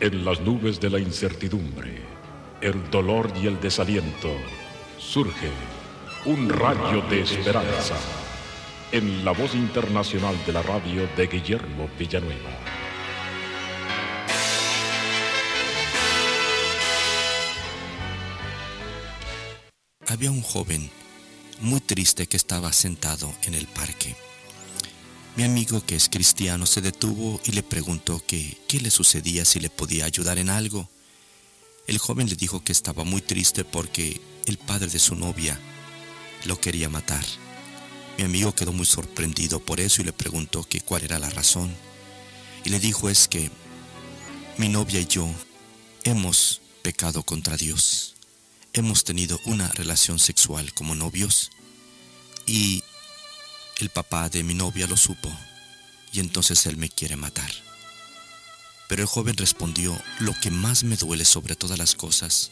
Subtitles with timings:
[0.00, 2.00] En las nubes de la incertidumbre,
[2.60, 4.30] el dolor y el desaliento,
[4.96, 5.50] surge
[6.24, 7.96] un rayo de esperanza
[8.92, 12.50] en la voz internacional de la radio de Guillermo Villanueva.
[20.06, 20.90] Había un joven
[21.60, 24.27] muy triste que estaba sentado en el parque.
[25.36, 29.60] Mi amigo que es cristiano se detuvo y le preguntó que qué le sucedía si
[29.60, 30.88] le podía ayudar en algo.
[31.86, 35.58] El joven le dijo que estaba muy triste porque el padre de su novia
[36.44, 37.24] lo quería matar.
[38.18, 41.72] Mi amigo quedó muy sorprendido por eso y le preguntó que cuál era la razón.
[42.64, 43.50] Y le dijo es que
[44.56, 45.32] mi novia y yo
[46.02, 48.16] hemos pecado contra Dios.
[48.72, 51.50] Hemos tenido una relación sexual como novios
[52.44, 52.82] y
[53.78, 55.30] el papá de mi novia lo supo
[56.12, 57.50] y entonces él me quiere matar.
[58.88, 62.50] Pero el joven respondió, lo que más me duele sobre todas las cosas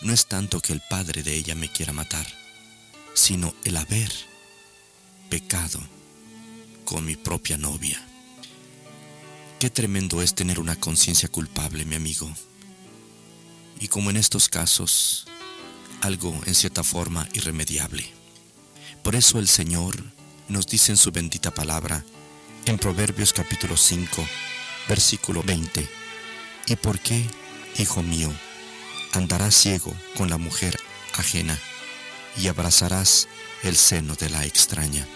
[0.00, 2.26] no es tanto que el padre de ella me quiera matar,
[3.14, 4.10] sino el haber
[5.28, 5.80] pecado
[6.84, 8.02] con mi propia novia.
[9.58, 12.32] Qué tremendo es tener una conciencia culpable, mi amigo.
[13.80, 15.26] Y como en estos casos,
[16.00, 18.17] algo en cierta forma irremediable.
[19.08, 19.96] Por eso el Señor
[20.48, 22.04] nos dice en su bendita palabra,
[22.66, 24.28] en Proverbios capítulo 5,
[24.86, 25.88] versículo 20,
[26.66, 27.24] ¿y por qué,
[27.78, 28.30] hijo mío,
[29.14, 30.78] andarás ciego con la mujer
[31.14, 31.58] ajena
[32.36, 33.28] y abrazarás
[33.62, 35.08] el seno de la extraña?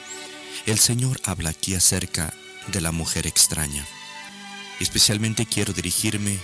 [0.65, 2.33] El Señor habla aquí acerca
[2.69, 3.87] de la mujer extraña.
[4.81, 6.39] Especialmente quiero dirigirme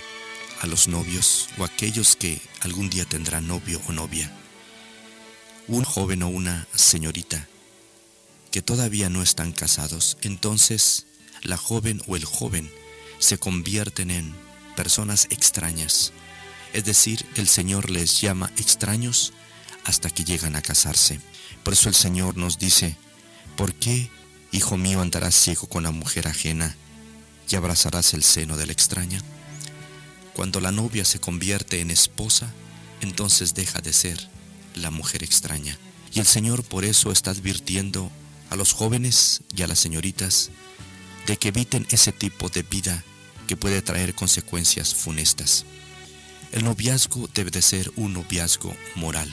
[0.61, 4.38] a los novios o aquellos que algún día tendrán novio o novia
[5.69, 7.47] un joven o una señorita
[8.51, 11.05] que todavía no están casados, entonces
[11.43, 12.71] la joven o el joven
[13.19, 14.35] se convierten en
[14.75, 16.11] personas extrañas.
[16.73, 19.31] Es decir, el Señor les llama extraños
[19.85, 21.19] hasta que llegan a casarse.
[21.63, 22.97] Por eso el Señor nos dice,
[23.55, 24.09] ¿por qué,
[24.51, 26.75] hijo mío, andarás ciego con la mujer ajena
[27.47, 29.21] y abrazarás el seno de la extraña?
[30.33, 32.51] Cuando la novia se convierte en esposa,
[33.01, 34.38] entonces deja de ser
[34.75, 35.77] la mujer extraña.
[36.13, 38.11] Y el Señor por eso está advirtiendo
[38.49, 40.49] a los jóvenes y a las señoritas
[41.27, 43.03] de que eviten ese tipo de vida
[43.47, 45.65] que puede traer consecuencias funestas.
[46.51, 49.31] El noviazgo debe de ser un noviazgo moral.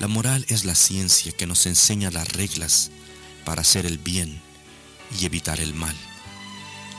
[0.00, 2.90] La moral es la ciencia que nos enseña las reglas
[3.44, 4.40] para hacer el bien
[5.18, 5.96] y evitar el mal.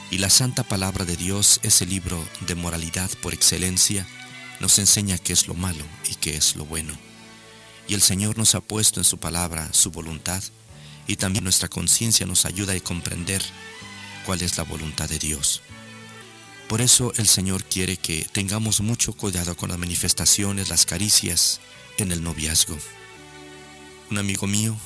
[0.09, 4.07] Y la santa palabra de Dios, ese libro de moralidad por excelencia,
[4.59, 7.10] nos enseña qué es lo malo y qué es lo bueno.
[7.91, 10.41] Y el Señor nos ha puesto en su palabra su voluntad
[11.07, 13.43] y también nuestra conciencia nos ayuda a comprender
[14.25, 15.61] cuál es la voluntad de Dios.
[16.69, 21.59] Por eso el Señor quiere que tengamos mucho cuidado con las manifestaciones, las caricias
[21.97, 22.77] en el noviazgo.
[24.09, 24.77] Un amigo mío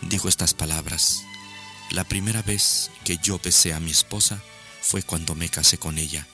[0.00, 1.22] dijo estas palabras.
[1.92, 4.42] La primera vez que yo besé a mi esposa
[4.82, 6.26] fue cuando me casé con ella.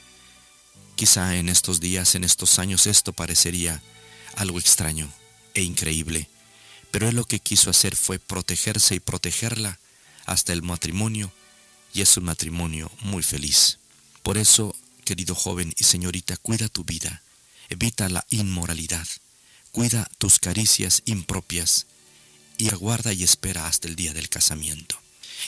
[0.97, 3.83] Quizá en estos días, en estos años, esto parecería
[4.37, 5.12] algo extraño,
[5.55, 6.28] e increíble,
[6.91, 9.78] pero él lo que quiso hacer fue protegerse y protegerla
[10.27, 11.33] hasta el matrimonio,
[11.93, 13.78] y es un matrimonio muy feliz.
[14.22, 14.75] Por eso,
[15.05, 17.22] querido joven y señorita, cuida tu vida,
[17.69, 19.06] evita la inmoralidad,
[19.72, 21.87] cuida tus caricias impropias
[22.59, 25.00] y aguarda y espera hasta el día del casamiento.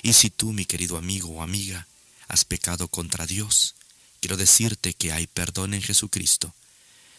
[0.02, 1.86] Y si tú, mi querido amigo o amiga,
[2.28, 3.74] has pecado contra Dios,
[4.20, 6.54] quiero decirte que hay perdón en Jesucristo.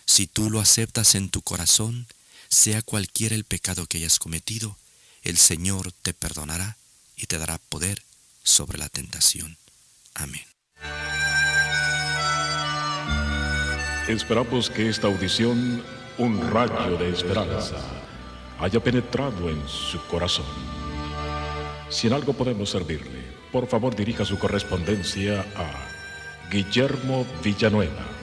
[0.05, 2.07] Si tú lo aceptas en tu corazón,
[2.53, 4.77] sea cualquiera el pecado que hayas cometido,
[5.23, 6.77] el Señor te perdonará
[7.17, 8.03] y te dará poder
[8.43, 9.57] sobre la tentación.
[10.13, 10.45] Amén.
[14.07, 15.83] Esperamos que esta audición,
[16.17, 17.77] un rayo de esperanza,
[18.59, 20.45] haya penetrado en su corazón.
[21.89, 28.22] Si en algo podemos servirle, por favor dirija su correspondencia a Guillermo Villanueva